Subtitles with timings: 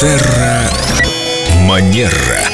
[0.00, 0.64] Терра
[1.66, 2.49] Манера.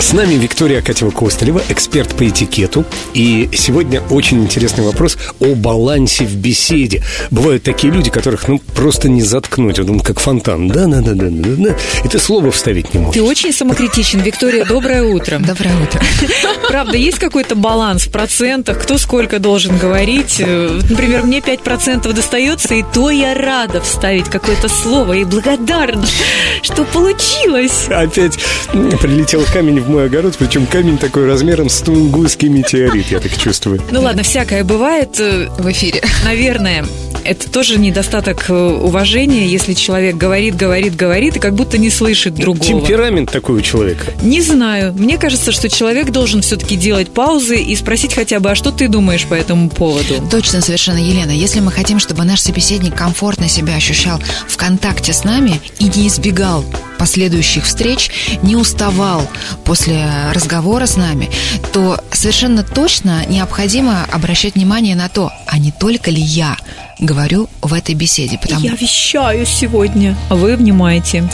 [0.00, 2.86] С нами Виктория Акатьева-Костылева, эксперт по этикету.
[3.12, 7.02] И сегодня очень интересный вопрос о балансе в беседе.
[7.30, 9.78] Бывают такие люди, которых ну просто не заткнуть.
[9.78, 10.68] Вот он как фонтан.
[10.68, 11.76] Да-да-да-да-да.
[12.02, 13.14] И ты слово вставить не можешь.
[13.14, 14.64] Ты очень самокритичен, Виктория.
[14.64, 15.38] Доброе утро.
[15.38, 16.00] Доброе утро.
[16.68, 18.80] Правда, есть какой-то баланс в процентах?
[18.82, 20.36] Кто сколько должен говорить?
[20.38, 26.06] Э, Например, мне 5% достается, и то я рада вставить какое-то слово и благодарна,
[26.62, 27.86] что получилось.
[27.90, 28.38] Опять
[28.72, 33.82] прилетел камень в мой огород, причем камень такой размером с тунгусский метеорит, я так чувствую.
[33.90, 35.18] Ну ладно, всякое бывает.
[35.18, 36.02] Э, В эфире.
[36.24, 36.84] Наверное,
[37.24, 42.34] это тоже недостаток э, уважения, если человек говорит, говорит, говорит, и как будто не слышит
[42.34, 42.64] другого.
[42.64, 44.12] Темперамент такой у человека.
[44.22, 44.94] Не знаю.
[44.94, 48.88] Мне кажется, что человек должен все-таки делать паузы и спросить хотя бы, а что ты
[48.88, 50.14] думаешь по этому поводу?
[50.30, 51.30] Точно, совершенно, Елена.
[51.30, 56.08] Если мы хотим, чтобы наш собеседник комфортно себя ощущал в контакте с нами и не
[56.08, 56.64] избегал
[57.00, 58.10] последующих встреч,
[58.42, 59.26] не уставал
[59.64, 61.30] после разговора с нами,
[61.72, 66.58] то совершенно точно необходимо обращать внимание на то, а не только ли я
[66.98, 68.38] говорю в этой беседе.
[68.38, 68.60] Потому...
[68.60, 71.26] Я вещаю сегодня, а вы внимаете.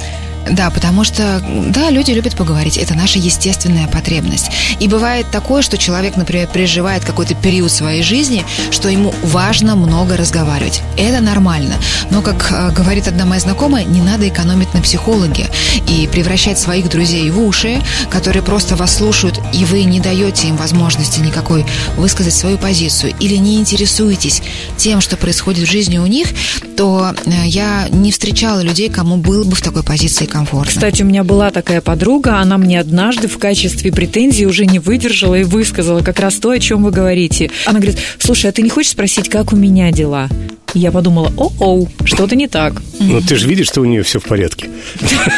[0.51, 2.77] Да, потому что, да, люди любят поговорить.
[2.77, 4.51] Это наша естественная потребность.
[4.79, 10.17] И бывает такое, что человек, например, переживает какой-то период своей жизни, что ему важно много
[10.17, 10.83] разговаривать.
[10.97, 11.75] Это нормально.
[12.11, 15.49] Но, как э, говорит одна моя знакомая, не надо экономить на психологе
[15.89, 20.57] и превращать своих друзей в уши, которые просто вас слушают, и вы не даете им
[20.57, 24.43] возможности никакой высказать свою позицию или не интересуетесь
[24.77, 26.29] тем, что происходит в жизни у них,
[26.77, 30.71] то э, я не встречала людей, кому было бы в такой позиции комфортно.
[30.71, 35.35] Кстати, у меня была такая подруга, она мне однажды в качестве претензии уже не выдержала
[35.37, 37.51] и высказала как раз то, о чем вы говорите.
[37.65, 40.29] Она говорит, слушай, а ты не хочешь спросить, как у меня дела?
[40.75, 42.83] И я подумала, о-оу, что-то не так.
[43.01, 44.69] Но ты же видишь, что у нее все в порядке.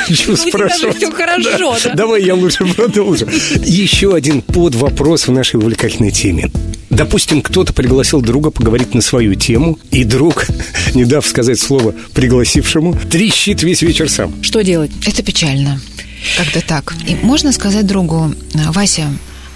[0.08, 0.96] Чего спрашивать?
[0.96, 1.94] все хорошо, да?
[1.94, 3.28] Давай я лучше продолжу.
[3.64, 6.50] Еще один подвопрос в нашей увлекательной теме.
[6.90, 10.46] Допустим, кто-то пригласил друга поговорить на свою тему, и друг,
[10.94, 14.42] не дав сказать слово пригласившему, трещит весь вечер сам.
[14.42, 14.90] Что делать?
[15.06, 15.80] Это печально,
[16.36, 16.94] когда так.
[17.06, 19.08] И можно сказать другу, Вася,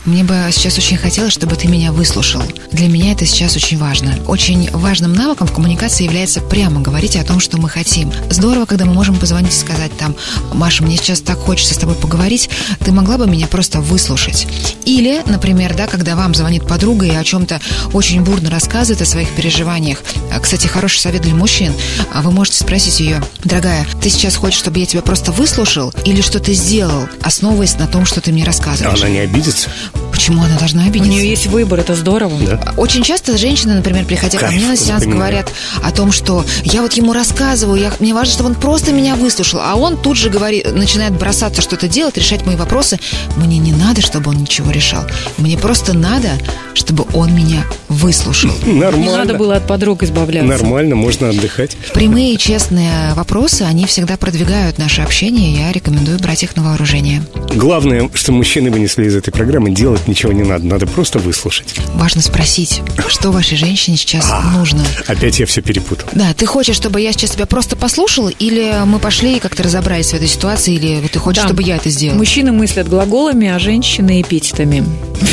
[0.05, 2.43] мне бы сейчас очень хотелось, чтобы ты меня выслушал.
[2.73, 4.19] Для меня это сейчас очень важно.
[4.27, 8.13] Очень важным навыком в коммуникации является прямо говорить о том, что мы хотим.
[8.29, 10.17] Здорово, когда мы можем позвонить и сказать там,
[10.53, 14.49] Маша, мне сейчас так хочется с тобой поговорить, ты могла бы меня просто выслушать.
[14.85, 17.61] Или, например, да, когда вам звонит подруга и о чем-то
[17.93, 20.03] очень бурно рассказывает о своих переживаниях.
[20.35, 21.73] А, Кстати, хороший совет для мужчин.
[22.13, 26.21] А Вы можете спросить ее, дорогая, ты сейчас хочешь, чтобы я тебя просто выслушал или
[26.21, 29.01] что ты сделал, основываясь на том, что ты мне рассказываешь?
[29.01, 29.71] Она не обидится?
[30.13, 31.11] Почему она должна У обидеться?
[31.11, 32.39] нее есть выбор, это здорово.
[32.47, 32.75] Да.
[32.77, 35.19] Очень часто женщины, например, приходя ко Кайф, мне на сеанс, понимаю.
[35.19, 35.53] говорят
[35.83, 39.61] о том, что я вот ему рассказываю, я, мне важно, чтобы он просто меня выслушал,
[39.63, 42.99] а он тут же говорит, начинает бросаться что-то делать, решать мои вопросы.
[43.37, 45.05] Мне не надо, чтобы он ничего решал.
[45.39, 46.31] Мне просто надо,
[46.75, 48.51] чтобы он меня выслушал.
[48.67, 49.17] Не Нормально.
[49.17, 50.49] надо было от подруг избавляться.
[50.49, 51.77] Нормально, можно отдыхать.
[51.95, 57.23] Прямые и честные вопросы, они всегда продвигают наше общение, я рекомендую брать их на вооружение.
[57.55, 61.75] Главное, что мужчины вынесли из этой программы, делать ничего не надо, надо просто выслушать.
[61.95, 64.85] Важно спросить, что вашей женщине сейчас нужно.
[65.07, 66.09] Опять я все перепутал.
[66.13, 70.11] Да, ты хочешь, чтобы я сейчас тебя просто послушала, или мы пошли и как-то разобрались
[70.11, 71.49] в этой ситуации, или ты хочешь, Да.
[71.49, 72.19] чтобы я это сделала?
[72.19, 74.85] Мужчины мыслят глаголами, а женщины эпитетами.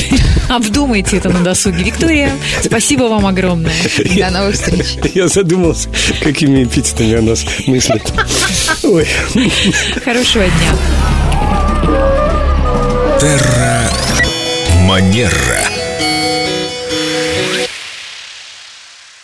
[0.49, 1.83] Обдумайте это на досуге.
[1.83, 2.31] Виктория,
[2.63, 3.73] спасибо вам огромное.
[4.17, 4.97] До новых встреч.
[5.13, 5.89] Я задумался,
[6.23, 8.01] какими эпитетами о нас мыслят.
[8.83, 9.07] Ой.
[10.03, 10.73] Хорошего дня.
[13.19, 13.58] Терра
[14.89, 15.68] Манера.